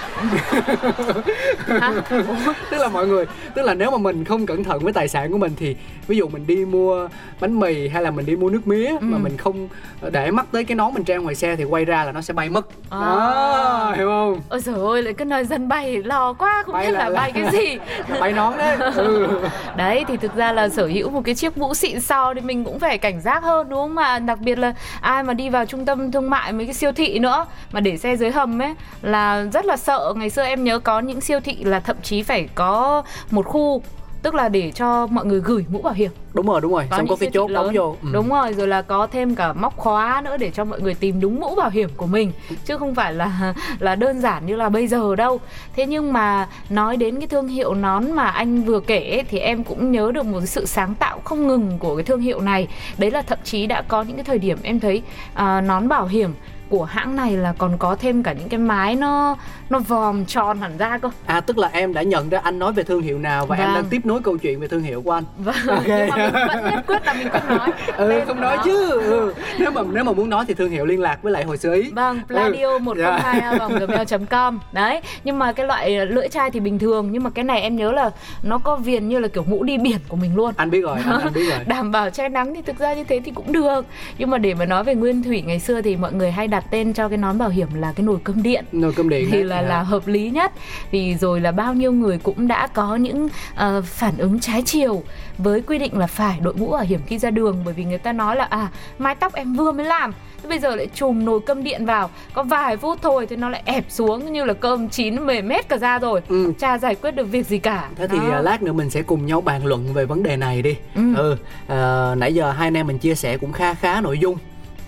[2.72, 3.25] Tức là mọi người
[3.56, 5.75] tức là nếu mà mình không cẩn thận với tài sản của mình thì
[6.08, 7.08] ví dụ mình đi mua
[7.40, 9.22] bánh mì hay là mình đi mua nước mía mà Ừ.
[9.24, 9.68] mình không
[10.12, 12.34] để mắt tới cái nón mình treo ngoài xe thì quay ra là nó sẽ
[12.34, 12.65] bay mất.
[12.89, 13.00] À.
[13.00, 14.41] đó hiểu không?
[14.50, 17.10] Ôi trời ơi lại cứ nói dân bay lo quá không Bay biết là- là,
[17.10, 17.78] là- bay cái gì.
[18.08, 18.78] Là bay nón đấy.
[18.95, 19.28] Ừ.
[19.76, 22.63] đấy thì thực ra là sở hữu một cái chiếc mũ xịn sò thì mình
[22.63, 23.95] cũng phải cảnh giác hơn đúng không?
[23.95, 26.91] Mà đặc biệt là ai mà đi vào trung tâm thương mại mấy cái siêu
[26.91, 30.13] thị nữa mà để xe dưới hầm ấy là rất là sợ.
[30.15, 33.82] Ngày xưa em nhớ có những siêu thị là thậm chí phải có một khu
[34.21, 36.12] tức là để cho mọi người gửi mũ bảo hiểm.
[36.34, 36.88] Đúng rồi đúng rồi.
[36.89, 37.95] Xong những có cái chốt đóng vô.
[38.01, 38.10] Ừ.
[38.12, 41.19] đúng rồi rồi là có thêm cả móc khóa nữa để cho mọi người tìm
[41.19, 42.31] đúng mũ bảo hiểm của mình.
[42.65, 45.39] Chứ không phải là là đơn giản như là bây giờ đâu.
[45.75, 49.39] Thế nhưng mà nói đến cái thương hiệu nón mà anh vừa kể ấy, thì
[49.39, 52.41] em cũng nhớ được một cái sự sáng tạo không ngừng của cái thương hiệu
[52.41, 52.67] này.
[52.97, 55.01] Đấy là thậm chí đã có những cái thời điểm em thấy
[55.34, 56.34] à, nón bảo hiểm
[56.71, 59.38] của hãng này là còn có thêm cả những cái mái nó
[59.69, 62.73] nó vòm tròn hẳn ra cơ À tức là em đã nhận ra anh nói
[62.73, 63.75] về thương hiệu nào và em Vâng.
[63.75, 65.23] đang tiếp nối câu chuyện về thương hiệu của anh.
[65.38, 65.84] vâng Ok.
[65.88, 68.63] nhưng mà mình vẫn nhất quyết là mình không nói Ừ Tên không nói nó.
[68.63, 68.89] chứ.
[69.01, 69.34] Ừ.
[69.60, 71.73] Nếu mà nếu mà muốn nói thì thương hiệu liên lạc với lại hồi xưa
[71.73, 71.91] ý.
[71.91, 72.79] Vâng, Pladio Ừ.
[72.79, 77.29] 102 vòng gmail.com Đấy, nhưng mà cái loại lưỡi chai thì bình thường Nhưng mà
[77.29, 78.10] cái này em nhớ là
[78.43, 80.97] nó có viền như là kiểu mũ đi biển của mình luôn Anh biết rồi,
[81.05, 81.60] anh, anh biết rồi.
[81.65, 83.86] đảm bảo che nắng thì thực ra như thế thì cũng được
[84.17, 86.61] nhưng mà để mà nói về nguyên thủy ngày xưa thì mọi người hay đặt
[86.69, 89.38] tên cho cái nón bảo hiểm là cái nồi cơm điện Nồi cơm điện thì
[89.38, 89.43] đấy.
[89.43, 89.67] là Dạ.
[89.67, 90.52] là hợp lý nhất
[90.91, 95.04] vì rồi là bao nhiêu người cũng đã có những ờ, phản ứng trái chiều
[95.38, 97.97] với quy định là phải đội mũ bảo hiểm khi ra đường bởi vì người
[97.97, 98.67] ta nói là à
[99.00, 102.10] mái tóc em vừa mới làm thế bây giờ lại chùm nồi cơm điện vào
[102.34, 105.69] có vài phút thôi thì nó lại ép xuống như là cơm chín mềm hết
[105.69, 106.54] cả ra rồi Ừ.
[106.60, 108.24] chả giải quyết được việc gì cả Thế thì Đó.
[108.36, 110.76] à, lát nữa mình sẽ cùng nhau bàn luận về vấn đề này đi.
[111.15, 111.36] Ừ.
[111.67, 114.38] à, nãy giờ hai anh em mình chia sẻ cũng khá khá nội dung.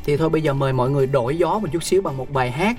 [0.05, 2.51] Thì thôi bây giờ mời mọi người đổi gió một chút xíu bằng một bài
[2.51, 2.77] hát.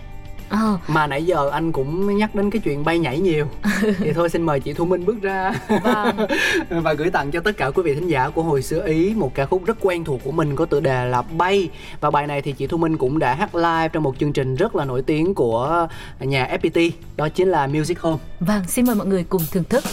[0.49, 3.47] Ờ, mà nãy giờ anh cũng nhắc đến cái chuyện bay nhảy nhiều.
[3.99, 5.53] Thì thôi xin mời chị Thu Minh bước ra.
[5.83, 6.17] Vâng.
[6.83, 9.35] Và gửi tặng cho tất cả quý vị thính giả của hồi xưa ý một
[9.35, 11.69] ca khúc rất quen thuộc của mình có tựa đề là bay.
[12.01, 14.55] Và bài này thì chị Thu Minh cũng đã hát live trong một chương trình
[14.55, 15.89] rất là nổi tiếng của
[16.21, 18.19] nhà FPT đó chính là Music Home.
[18.41, 19.85] Vâng xin mời mọi người cùng thưởng thức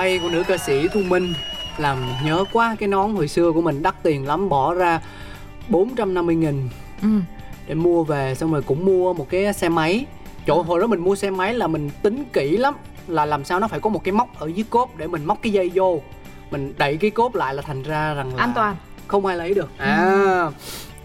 [0.00, 1.34] bay của nữ ca sĩ thu minh
[1.78, 5.00] làm nhớ quá cái nón hồi xưa của mình đắt tiền lắm bỏ ra
[5.68, 6.68] 450 nghìn
[7.02, 7.08] Ừ.
[7.66, 10.04] để mua về xong rồi cũng mua một cái xe máy.
[10.46, 12.74] Chỗ hồi đó mình mua xe máy là mình tính kỹ lắm
[13.08, 15.38] là làm sao nó phải có một cái móc ở dưới cốp để mình móc
[15.42, 16.00] cái dây vô.
[16.50, 18.76] Mình đẩy cái cốp lại là thành ra rằng là An toàn.
[19.06, 19.68] không ai lấy được.
[19.78, 20.50] À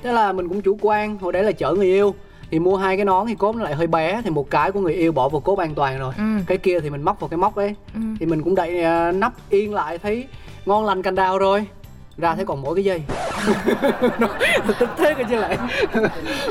[0.03, 2.15] thế là mình cũng chủ quan hồi đấy là chở người yêu
[2.51, 4.79] thì mua hai cái nón thì cốp nó lại hơi bé thì một cái của
[4.79, 6.13] người yêu bỏ vào cốp an toàn rồi.
[6.17, 6.23] Ừ.
[6.47, 7.75] cái kia thì mình móc vào cái móc ấy.
[7.93, 7.99] Ừ.
[8.19, 10.27] thì mình cũng đậy à, nắp yên lại thấy
[10.65, 11.65] ngon lành cành đào rồi.
[12.17, 13.01] Ra thấy còn mỗi cái dây.
[14.79, 15.57] Tức thế cơ chứ lại.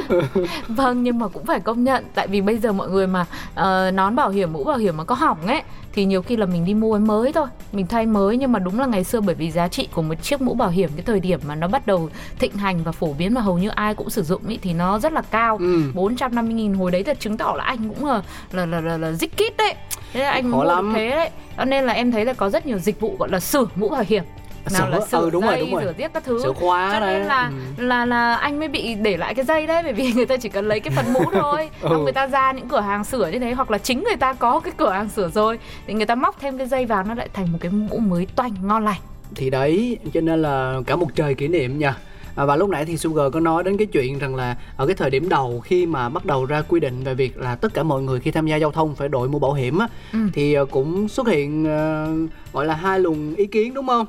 [0.69, 3.91] Vâng nhưng mà cũng phải công nhận tại vì bây giờ mọi người mà ờ,
[3.91, 5.63] nón bảo hiểm mũ bảo hiểm mà có hỏng ấy
[5.95, 7.47] thì nhiều khi là mình đi mua mới thôi.
[7.73, 10.15] Mình thay mới nhưng mà đúng là ngày xưa bởi vì giá trị của một
[10.23, 13.13] chiếc mũ bảo hiểm cái thời điểm mà nó bắt đầu thịnh hành và phổ
[13.13, 15.57] biến mà hầu như ai cũng sử dụng ý, thì nó rất là cao.
[15.61, 15.83] Ừ.
[15.95, 19.13] 450 nghìn hồi đấy là chứng tỏ là anh cũng là là là là, là
[19.13, 19.75] dích kít đấy.
[20.13, 20.93] Thế là anh Khó mua lắm.
[20.95, 21.31] thế đấy.
[21.57, 23.89] Cho nên là em thấy là có rất nhiều dịch vụ gọi là sửa mũ
[23.89, 24.25] bảo hiểm
[24.73, 25.83] nào là sợi ừ, đúng rồi, dây đúng rồi.
[25.85, 27.85] rửa tiếc các thứ khóa cho nên đấy, là ừ.
[27.85, 30.49] là là anh mới bị để lại cái dây đấy bởi vì người ta chỉ
[30.49, 31.89] cần lấy cái phần mũ thôi Ừ.
[31.91, 34.33] Xong người ta ra những cửa hàng sửa như thế hoặc là chính người ta
[34.33, 37.15] có cái cửa hàng sửa rồi thì người ta móc thêm cái dây vào nó
[37.15, 39.01] lại thành một cái mũ mới toanh ngon lành
[39.35, 41.97] thì đấy cho nên là cả một trời kỷ niệm nha
[42.37, 44.95] À, và lúc nãy thì Sugar có nói đến cái chuyện rằng là ở cái
[44.95, 47.83] thời điểm đầu khi mà bắt đầu ra quy định về việc là tất cả
[47.83, 50.19] mọi người khi tham gia giao thông phải đội mũ bảo hiểm á Ừ.
[50.33, 52.09] thì ờ, cũng xuất hiện ờ,
[52.53, 54.07] gọi là hai luồng ý kiến đúng không?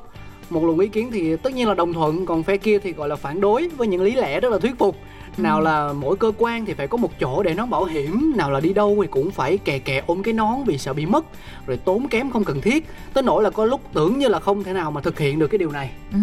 [0.50, 3.08] Một luồng ý kiến thì tất nhiên là đồng thuận, còn phe kia thì gọi
[3.08, 4.96] là phản đối với những lý lẽ rất là thuyết phục.
[5.38, 8.50] Nào là mỗi cơ quan thì phải có một chỗ để nón bảo hiểm Nào
[8.50, 11.24] là đi đâu thì cũng phải kè kè ôm cái nón vì sợ bị mất
[11.66, 12.86] Rồi tốn kém không cần thiết.
[13.14, 15.46] Tới nỗi là có lúc tưởng như là không thể nào mà thực hiện được
[15.46, 15.90] cái điều này.
[16.12, 16.18] Ừ,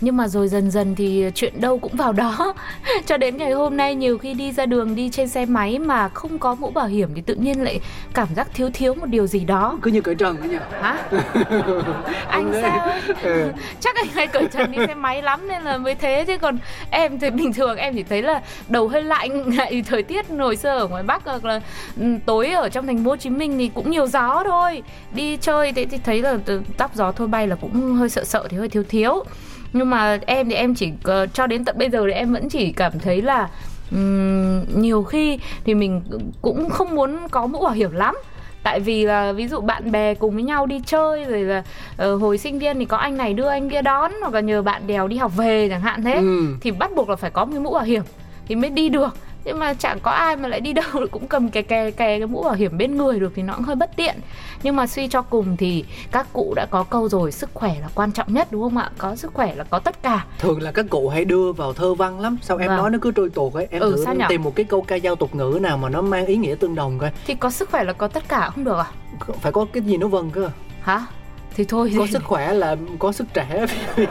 [0.00, 2.54] nhưng mà rồi dần dần thì chuyện đâu cũng vào đó.
[3.06, 6.08] Cho đến ngày hôm nay nhiều khi đi ra đường đi trên xe máy mà
[6.08, 7.80] không có mũ bảo hiểm Thì tự nhiên lại
[8.14, 9.78] cảm giác thiếu thiếu một điều gì đó.
[9.82, 10.98] Cứ như cởi trần ấy nha Hả?
[12.28, 12.88] anh sao?
[13.22, 13.52] Ừ.
[13.80, 16.58] Chắc anh hay cởi trần đi xe máy lắm nên là mới thế Chứ còn
[16.90, 19.56] em thì bình thường em chỉ thấy là đầu hơi lạnh.
[19.56, 21.60] Lại thời tiết hồi xưa ở ngoài Bắc hoặc là
[22.00, 24.82] ừ, tối ở trong thành phố Hồ Chí Minh thì cũng nhiều gió thôi.
[25.14, 26.38] Đi chơi thế thì thấy là
[26.76, 29.24] tóc gió thôi bay là cũng hơi sợ sợ thì hơi thiếu thiếu.
[29.72, 32.48] Nhưng mà em thì em chỉ ờ, cho đến tận bây giờ thì em vẫn
[32.48, 33.48] chỉ cảm thấy là
[33.90, 36.02] ừm, nhiều khi thì mình
[36.42, 38.16] cũng không muốn có mũ bảo hiểm lắm.
[38.62, 41.62] Tại vì là ví dụ bạn bè cùng với nhau đi chơi rồi là
[41.96, 44.62] ờ, hồi sinh viên thì có anh này đưa anh kia đón hoặc là nhờ
[44.62, 46.14] bạn đèo đi học về chẳng hạn thế.
[46.14, 46.46] Ừ.
[46.60, 48.02] thì bắt buộc là phải có một cái mũ bảo hiểm
[48.48, 49.16] thì mới đi được.
[49.44, 52.26] Nhưng mà chẳng có ai mà lại đi đâu cũng cầm kè kè kè cái
[52.26, 54.14] mũ bảo hiểm bên người được thì nó cũng hơi bất tiện.
[54.62, 57.88] Nhưng mà suy cho cùng thì các cụ đã có câu rồi sức khỏe là
[57.94, 58.90] quan trọng nhất đúng không ạ?
[58.98, 60.24] Có sức khỏe là có tất cả.
[60.38, 62.36] Thường là các cụ hay đưa vào thơ văn lắm.
[62.42, 62.76] Sao em Vâng.
[62.76, 63.66] nói nó cứ trôi tuột ấy?
[63.70, 66.26] Em Ừ, thử tìm một cái câu ca dao tục ngữ nào mà nó mang
[66.26, 67.10] ý nghĩa tương đồng coi.
[67.26, 68.86] Thì có sức khỏe là có tất cả không được à?
[69.40, 70.50] Phải có cái gì nó vâng cơ?
[70.82, 71.06] Hả
[71.56, 71.94] thì thôi.
[71.98, 73.66] Có sức khỏe là có sức trẻ.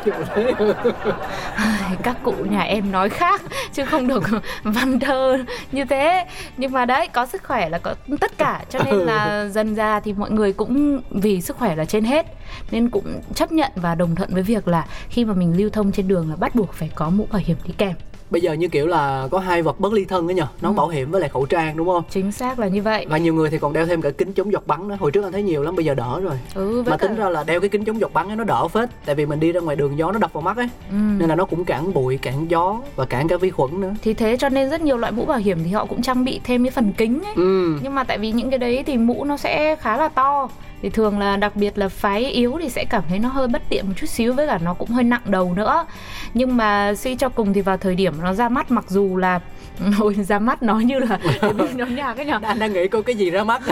[2.03, 3.41] Các cụ nhà em nói khác
[3.73, 4.23] chứ không được
[4.63, 5.38] văn thơ
[5.71, 6.25] như thế.
[6.58, 8.63] Nhưng mà đấy có sức khỏe là có tất cả.
[8.69, 12.25] Cho nên là dần ra thì mọi người cũng vì sức khỏe là trên hết.
[12.71, 15.91] Nên cũng chấp nhận và đồng thuận với việc là khi mà mình lưu thông
[15.91, 17.93] trên đường là bắt buộc phải có mũ bảo hiểm đi kèm
[18.29, 20.77] Bây giờ như kiểu là có hai vật bất ly thân ấy nhờ Nón Ừ.
[20.77, 22.03] bảo hiểm với lại khẩu trang đúng không?
[22.09, 23.05] Chính xác là như vậy.
[23.09, 25.23] Và nhiều người thì còn đeo thêm cả kính chống giọt bắn nữa Hồi trước
[25.23, 26.36] anh thấy nhiều lắm bây giờ đỡ rồi.
[26.55, 28.67] Ừ Mà cả tính ra là đeo cái kính chống giọt bắn ấy nó đỡ
[28.67, 30.69] phết Tại vì mình đi ra ngoài đường gió nó đập vào mắt ấy.
[30.89, 30.95] Ừ.
[31.17, 33.93] Nên là nó cũng cản bụi, cản gió và cản cả vi khuẩn nữa.
[34.01, 36.41] Thì thế cho nên rất nhiều loại mũ bảo hiểm thì họ cũng trang bị
[36.43, 37.33] thêm cái phần kính ấy.
[37.36, 37.79] Ừ.
[37.83, 40.49] Nhưng mà tại vì những cái đấy thì mũ nó sẽ khá là to
[40.84, 43.62] thì thường là đặc biệt là phái yếu thì sẽ cảm thấy nó hơi bất
[43.69, 45.86] tiện một chút xíu với cả nó cũng hơi nặng đầu nữa.
[46.34, 49.39] Nhưng mà suy cho cùng thì vào thời điểm nó ra mắt, mặc dù là
[49.99, 52.39] Ôi ra mắt nói như là cái bên nhóm nhạc ấy nhở?
[52.41, 53.62] Anh đang nghĩ có cái gì ra mắt.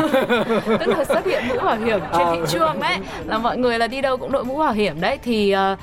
[0.79, 2.35] Tức là xuất hiện mũ bảo hiểm trên Ờ.
[2.35, 5.19] thị trường đấy là mọi người là đi đâu cũng đội mũ bảo hiểm đấy.
[5.23, 5.75] Thì ờ,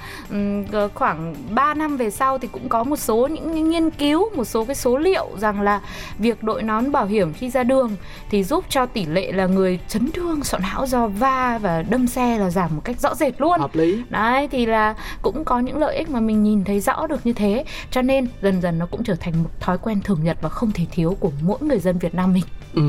[0.94, 4.44] khoảng 3 năm về sau thì cũng có một số những cái nghiên cứu một
[4.44, 5.80] số cái số liệu rằng là
[6.18, 7.96] việc đội nón bảo hiểm khi ra đường
[8.30, 12.06] thì giúp cho tỷ lệ là người chấn thương sọ não do va và đâm
[12.06, 13.60] xe là giảm một cách rõ rệt luôn.
[13.60, 14.02] Hợp lý.
[14.08, 17.32] Đấy thì là cũng có những lợi ích mà mình nhìn thấy rõ được như
[17.32, 17.64] thế.
[17.90, 20.72] Cho nên dần dần nó cũng trở thành một thói quen thường nhật và không
[20.72, 22.44] thể thiếu của mỗi người dân Việt Nam mình.
[22.74, 22.82] Ừ,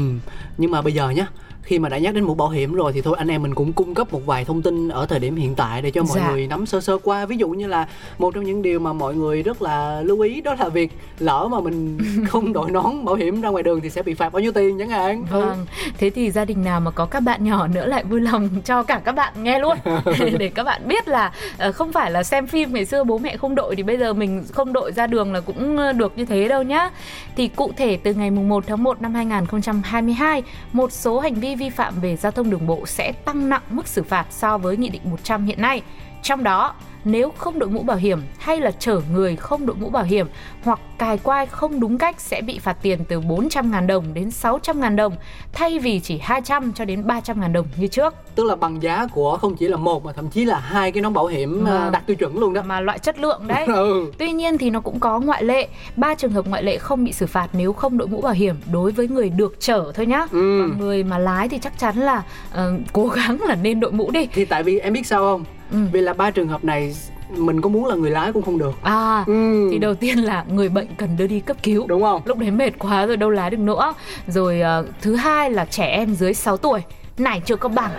[0.58, 1.28] nhưng mà bây giờ nhá
[1.70, 3.74] khi mà đã nhắc đến mũ bảo hiểm rồi thì thôi anh em mình cũng
[3.74, 6.32] cung cấp một vài thông tin ở thời điểm hiện tại để cho mọi Dạ.
[6.32, 9.16] người nắm sơ sơ qua ví dụ như là một trong những điều mà mọi
[9.16, 11.98] người rất là lưu ý đó là việc lỡ mà mình
[12.30, 14.80] không đội nón bảo hiểm ra ngoài đường thì sẽ bị phạt bao nhiêu tiền
[14.80, 15.40] chẳng hạn Ừ.
[15.46, 15.66] Vâng,
[15.98, 18.84] thế thì gia đình nào mà có các bạn nhỏ nữa lại vui lòng cho
[18.84, 19.78] cả các bạn nghe luôn
[20.40, 23.38] Để các bạn biết là ờ, không phải là xem phim ngày xưa bố mẹ
[23.38, 26.26] không đội thì bây giờ mình không đội ra đường là cũng ờ, được như
[26.26, 26.90] thế đâu nhá
[27.36, 31.56] Thì cụ thể từ ngày mùng 1 tháng 1 năm 2022 Một số hành vi
[31.60, 34.78] vi phạm về giao thông đường bộ sẽ tăng nặng mức xử phạt so với
[34.78, 35.82] Nghị định 100 hiện nay.
[36.24, 39.90] Trong đó, nếu không đội mũ bảo hiểm hay là chở người không đội mũ
[39.90, 40.28] bảo hiểm
[40.64, 44.96] hoặc cài quai không đúng cách sẽ bị phạt tiền từ 400.000 đồng đến 600.000
[44.96, 45.16] đồng
[45.54, 48.14] thay vì chỉ 200 cho đến 300.000 đồng như trước.
[48.36, 51.02] tức là bằng giá của không chỉ là một mà thậm chí là hai cái
[51.04, 51.92] nón bảo hiểm à, Vâng.
[51.92, 53.66] đạt tiêu chuẩn luôn đó Mà loại chất lượng đấy.
[53.68, 54.12] ừ.
[54.18, 55.68] Tuy nhiên thì nó cũng có ngoại lệ.
[55.96, 58.56] Ba trường hợp ngoại lệ không bị xử phạt nếu không đội mũ bảo hiểm
[58.72, 60.20] đối với người được chở thôi nhá.
[60.32, 60.60] Ừ.
[60.70, 64.12] Còn người mà lái thì chắc chắn là ờ, cố gắng là nên đội mũ
[64.12, 64.28] đi.
[64.34, 65.78] thì tại vì em biết sao không Ừ.
[65.92, 66.96] vì là ba trường hợp này
[67.38, 68.72] mình có muốn là người lái cũng không được.
[68.84, 69.68] À, ừ.
[69.72, 71.88] thì đầu tiên là người bệnh cần đưa đi cấp cứu.
[71.88, 72.22] đúng không?
[72.26, 73.94] Lúc đấy mệt quá rồi đâu lái được nữa.
[74.28, 76.82] Rồi ờ, thứ hai là trẻ em dưới 6 tuổi.
[77.18, 77.92] Này chưa công bằng.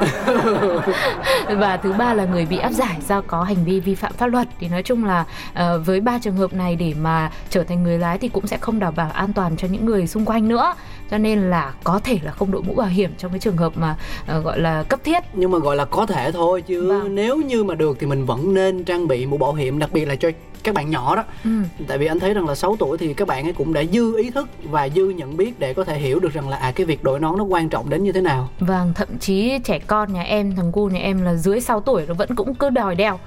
[1.59, 4.26] Và thứ ba là người bị áp giải do có hành vi vi phạm pháp
[4.26, 4.48] luật.
[4.61, 7.98] Thì nói chung là ờ, với ba trường hợp này để mà trở thành người
[7.98, 10.74] lái thì cũng sẽ không đảm bảo an toàn cho những người xung quanh nữa
[11.11, 13.73] cho nên là có thể là không đội mũ bảo hiểm trong cái trường hợp
[13.77, 13.96] mà
[14.27, 17.14] ờ, gọi là cấp thiết nhưng mà gọi là có thể thôi chứ Vâng.
[17.14, 20.05] nếu như mà được thì mình vẫn nên trang bị mũ bảo hiểm đặc biệt
[20.05, 20.31] là cho
[20.62, 21.51] các bạn nhỏ đó ừ.
[21.88, 24.16] tại vì anh thấy rằng là 6 tuổi thì các bạn ấy cũng đã dư
[24.18, 26.87] ý thức và dư nhận biết để có thể hiểu được rằng là à cái
[26.87, 30.12] việc đội nón nó quan trọng đến như thế nào Vâng, thậm chí trẻ con
[30.12, 32.94] nhà em, thằng cu nhà em là dưới 6 tuổi nó vẫn cũng cứ đòi
[32.94, 33.18] đeo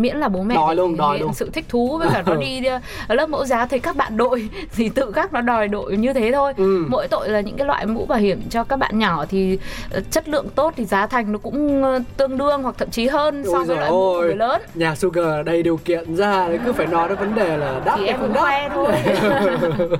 [0.00, 1.34] miễn là bố mẹ Đòi luôn, đòi luôn.
[1.34, 2.60] sự thích thú với cả nó đi
[3.08, 6.12] ờ, lớp mẫu giáo thấy các bạn đội thì tự khắc nó đòi đội như
[6.12, 6.52] thế thôi.
[6.56, 6.84] Ừ.
[6.88, 9.58] mỗi tội là những cái loại mũ bảo hiểm cho các bạn nhỏ thì
[9.90, 13.06] ờ, chất lượng tốt thì giá thành nó cũng ờ, tương đương hoặc thậm chí
[13.06, 14.62] hơn so Ôi với giời loại mũ người lớn.
[14.74, 17.98] Nhà Sugar đầy điều kiện ra thì cứ phải nói đến vấn đề là đắt
[17.98, 18.42] thì hay em cũng đắt.
[18.42, 18.92] khoe thôi.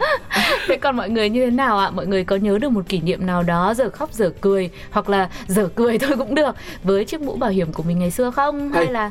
[0.69, 1.91] Thế còn mọi người như thế nào ạ?
[1.91, 5.09] Mọi người có nhớ được một kỷ niệm nào đó giờ khóc giờ cười hoặc
[5.09, 8.31] là giờ cười thôi cũng được với chiếc mũ bảo hiểm của mình ngày xưa
[8.31, 8.73] không?
[8.73, 9.11] Hay Ê, là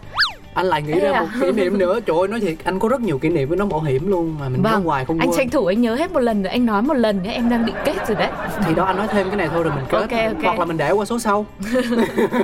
[0.54, 1.22] anh lại nghĩ Ê ra à.
[1.22, 2.00] một kỷ niệm nữa.
[2.06, 4.36] Trời ơi nói thiệt anh có rất nhiều kỷ niệm với nón bảo hiểm luôn
[4.40, 5.38] mà mình nói hoài không Vâng, anh quên.
[5.38, 7.66] tranh thủ anh nhớ hết một lần rồi anh nói một lần nhé em đang
[7.66, 8.30] định kết rồi đấy.
[8.66, 9.98] Thì đó anh nói thêm cái này thôi rồi mình kết.
[9.98, 10.44] Ok, ok.
[10.44, 11.46] hoặc là mình để qua số sau.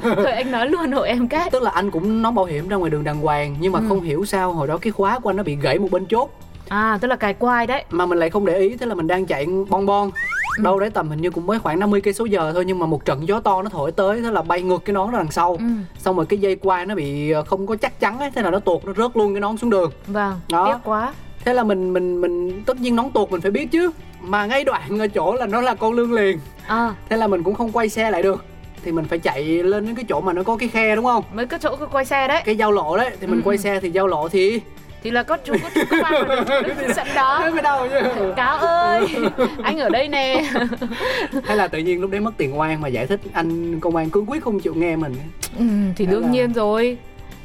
[0.04, 1.52] Thôi anh nói luôn hộ em kết.
[1.52, 3.80] Tức là anh cũng nón bảo hiểm ra ngoài đường đàng hoàng nhưng Ừ.
[3.80, 6.06] mà không hiểu sao hồi đó cái khóa của anh nó bị gãy một bên
[6.06, 6.30] chốt
[6.70, 7.84] à tức là cài quai đấy.
[7.90, 10.12] Mà mình lại không để ý thế là mình đang chạy bon bon.
[10.58, 10.64] Ừ.
[10.64, 12.86] đâu đấy tầm hình như cũng mới khoảng 50 cây số giờ thôi nhưng mà
[12.86, 15.32] một trận gió to nó thổi tới thế là bay ngược cái nón ra đằng
[15.32, 15.56] sau.
[15.60, 15.66] Ừ.
[16.00, 18.50] Xong rồi cái dây quai nó bị ờ, không có chắc chắn ấy thế là
[18.52, 19.92] nó tuột nó rớt luôn cái nón xuống đường.
[20.08, 20.66] Vâng Đó.
[20.66, 21.14] tiếc quá.
[21.46, 23.92] Thế là mình mình mình tất nhiên nón tuột mình phải biết chứ.
[24.22, 26.40] Mà ngay đoạn ở chỗ là nó là con lương liền.
[26.68, 26.96] À.
[27.10, 28.46] Thế là mình cũng không quay xe lại được.
[28.84, 31.24] Thì mình phải chạy lên đến cái chỗ mà nó có cái khe đúng không?
[31.34, 32.42] Mới có chỗ quay xe đấy.
[32.46, 33.12] Cái giao lộ đấy.
[33.22, 34.62] Thì mình Ừ, quay xe thì giao lộ thì
[35.08, 37.50] thì là có chú có chú công an sẵn đó.
[37.56, 38.34] Thế đâu chứ.
[38.36, 39.08] Cáo ơi
[39.64, 40.44] anh ở đây nè.
[41.44, 44.10] Hay là tự nhiên lúc đấy mất tiền oan mà giải thích anh công an
[44.10, 45.16] cương quyết không chịu nghe mình.
[45.60, 45.66] Ừ,
[45.96, 46.98] thì Hay đương là- nhiên rồi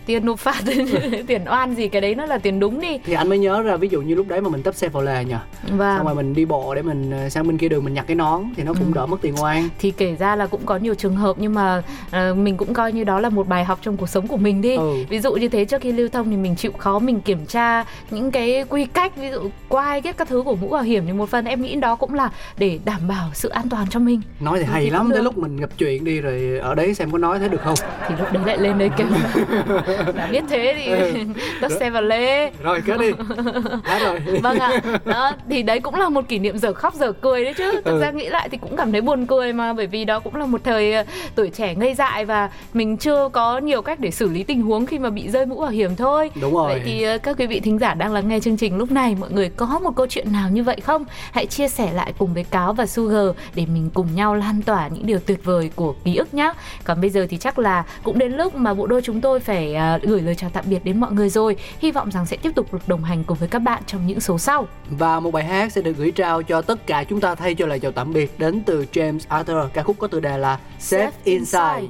[0.06, 0.62] tiền nộp phạt
[1.26, 2.98] tiền oan gì cái đấy nó là tiền đúng đi.
[3.04, 5.02] Thì anh mới nhớ ra ví dụ như lúc đấy mà mình tấp xe vào
[5.02, 6.04] lề xong vâng.
[6.04, 8.42] Rồi mình đi bộ để mình ờ, sang bên kia đường mình nhặt cái nón
[8.56, 8.94] thì nó cũng Ừ.
[8.94, 9.68] đỡ mất tiền oan.
[9.78, 12.92] Thì kể ra là cũng có nhiều trường hợp nhưng mà ờ, mình cũng coi
[12.92, 14.76] như đó là một bài học trong cuộc sống của mình đi.
[14.76, 14.92] Ừ.
[15.08, 17.84] ví dụ như thế trước khi lưu thông thì mình chịu khó mình kiểm tra
[18.10, 21.12] những cái quy cách ví dụ quai cái các thứ của mũ bảo hiểm thì
[21.12, 24.20] một phần em nghĩ đó cũng là để đảm bảo sự an toàn cho mình.
[24.40, 26.74] Nói thì Ừ, hay thì lắm cũng tới lúc mình gặp chuyện đi rồi ở
[26.74, 27.74] đấy xem có nói thế được không?
[28.08, 29.06] Thì lúc đấy lại lên đây kêu
[30.16, 31.12] đã biết thế thì Ừ.
[31.60, 33.10] tắt xe vào lê rồi kết đi
[33.84, 37.12] hết rồi vâng ạ đó thì đấy cũng là một kỷ niệm giờ khóc giờ
[37.12, 38.00] cười đấy chứ thực Ừ.
[38.00, 40.46] ra nghĩ lại thì cũng cảm thấy buồn cười mà bởi vì đó cũng là
[40.46, 44.28] một thời ờ, tuổi trẻ ngây dại và mình chưa có nhiều cách để xử
[44.28, 47.02] lý tình huống khi mà bị rơi mũ bảo hiểm thôi đúng rồi Vậy thì
[47.02, 49.48] ờ, các quý vị thính giả đang lắng nghe chương trình lúc này mọi người
[49.56, 51.04] có một câu chuyện nào như vậy không?
[51.32, 54.88] Hãy chia sẻ lại cùng với Cáo và Sugar để mình cùng nhau lan tỏa
[54.88, 56.52] những điều tuyệt vời của ký ức nhé.
[56.84, 59.74] Còn bây giờ thì chắc là cũng đến lúc mà bộ đôi chúng tôi phải
[59.74, 61.56] ờ, gửi lời chào tạm biệt đến mọi người rồi.
[61.78, 64.20] Hy vọng rằng sẽ tiếp tục được đồng hành cùng với các bạn trong những
[64.20, 64.66] số sau.
[64.90, 67.66] và một bài hát sẽ được gửi trao cho tất cả chúng ta thay cho
[67.66, 71.10] lời chào tạm biệt đến từ James Arthur ca khúc có tựa đề là Safe
[71.24, 71.86] Inside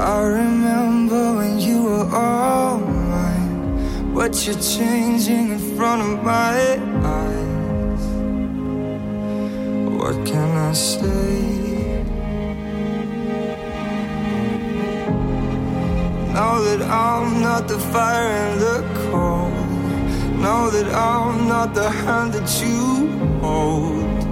[0.00, 7.47] I remember when you were all mine, but you're changing in front of my eyes.
[9.98, 12.04] What can I say?
[16.32, 18.78] Now that I'm not the fire and the
[19.10, 19.52] cold,
[20.40, 23.08] now that I'm not the hand that you
[23.40, 24.22] hold,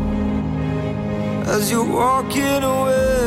[1.48, 3.26] as you're walking away.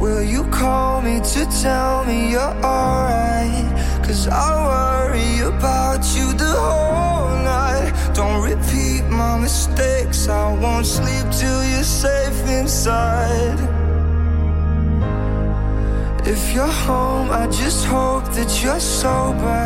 [0.00, 3.68] Will you call me to tell me you're alright?
[4.04, 6.97] Cause I worry about you the whole
[9.48, 10.28] mistakes.
[10.28, 13.60] I won't sleep till you're safe inside.
[16.32, 19.64] If you're home, I just hope that you're sober.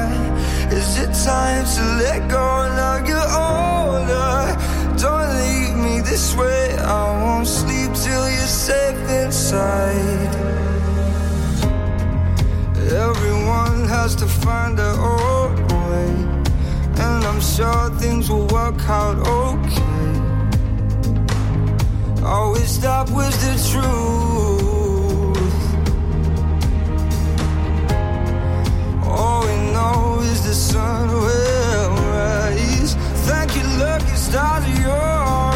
[0.78, 2.46] Is it time to let go
[2.80, 4.36] now you're older?
[5.04, 6.62] Don't leave me this way.
[6.78, 10.32] I won't sleep till you're safe inside.
[13.08, 15.52] Everyone has to find their own
[15.82, 16.08] way,
[17.42, 19.82] sure things will work out okay.
[22.52, 23.92] We stop was the truth.
[29.04, 32.94] All we know is the sun will rise.
[33.26, 35.51] Thank you, lucky stars, you're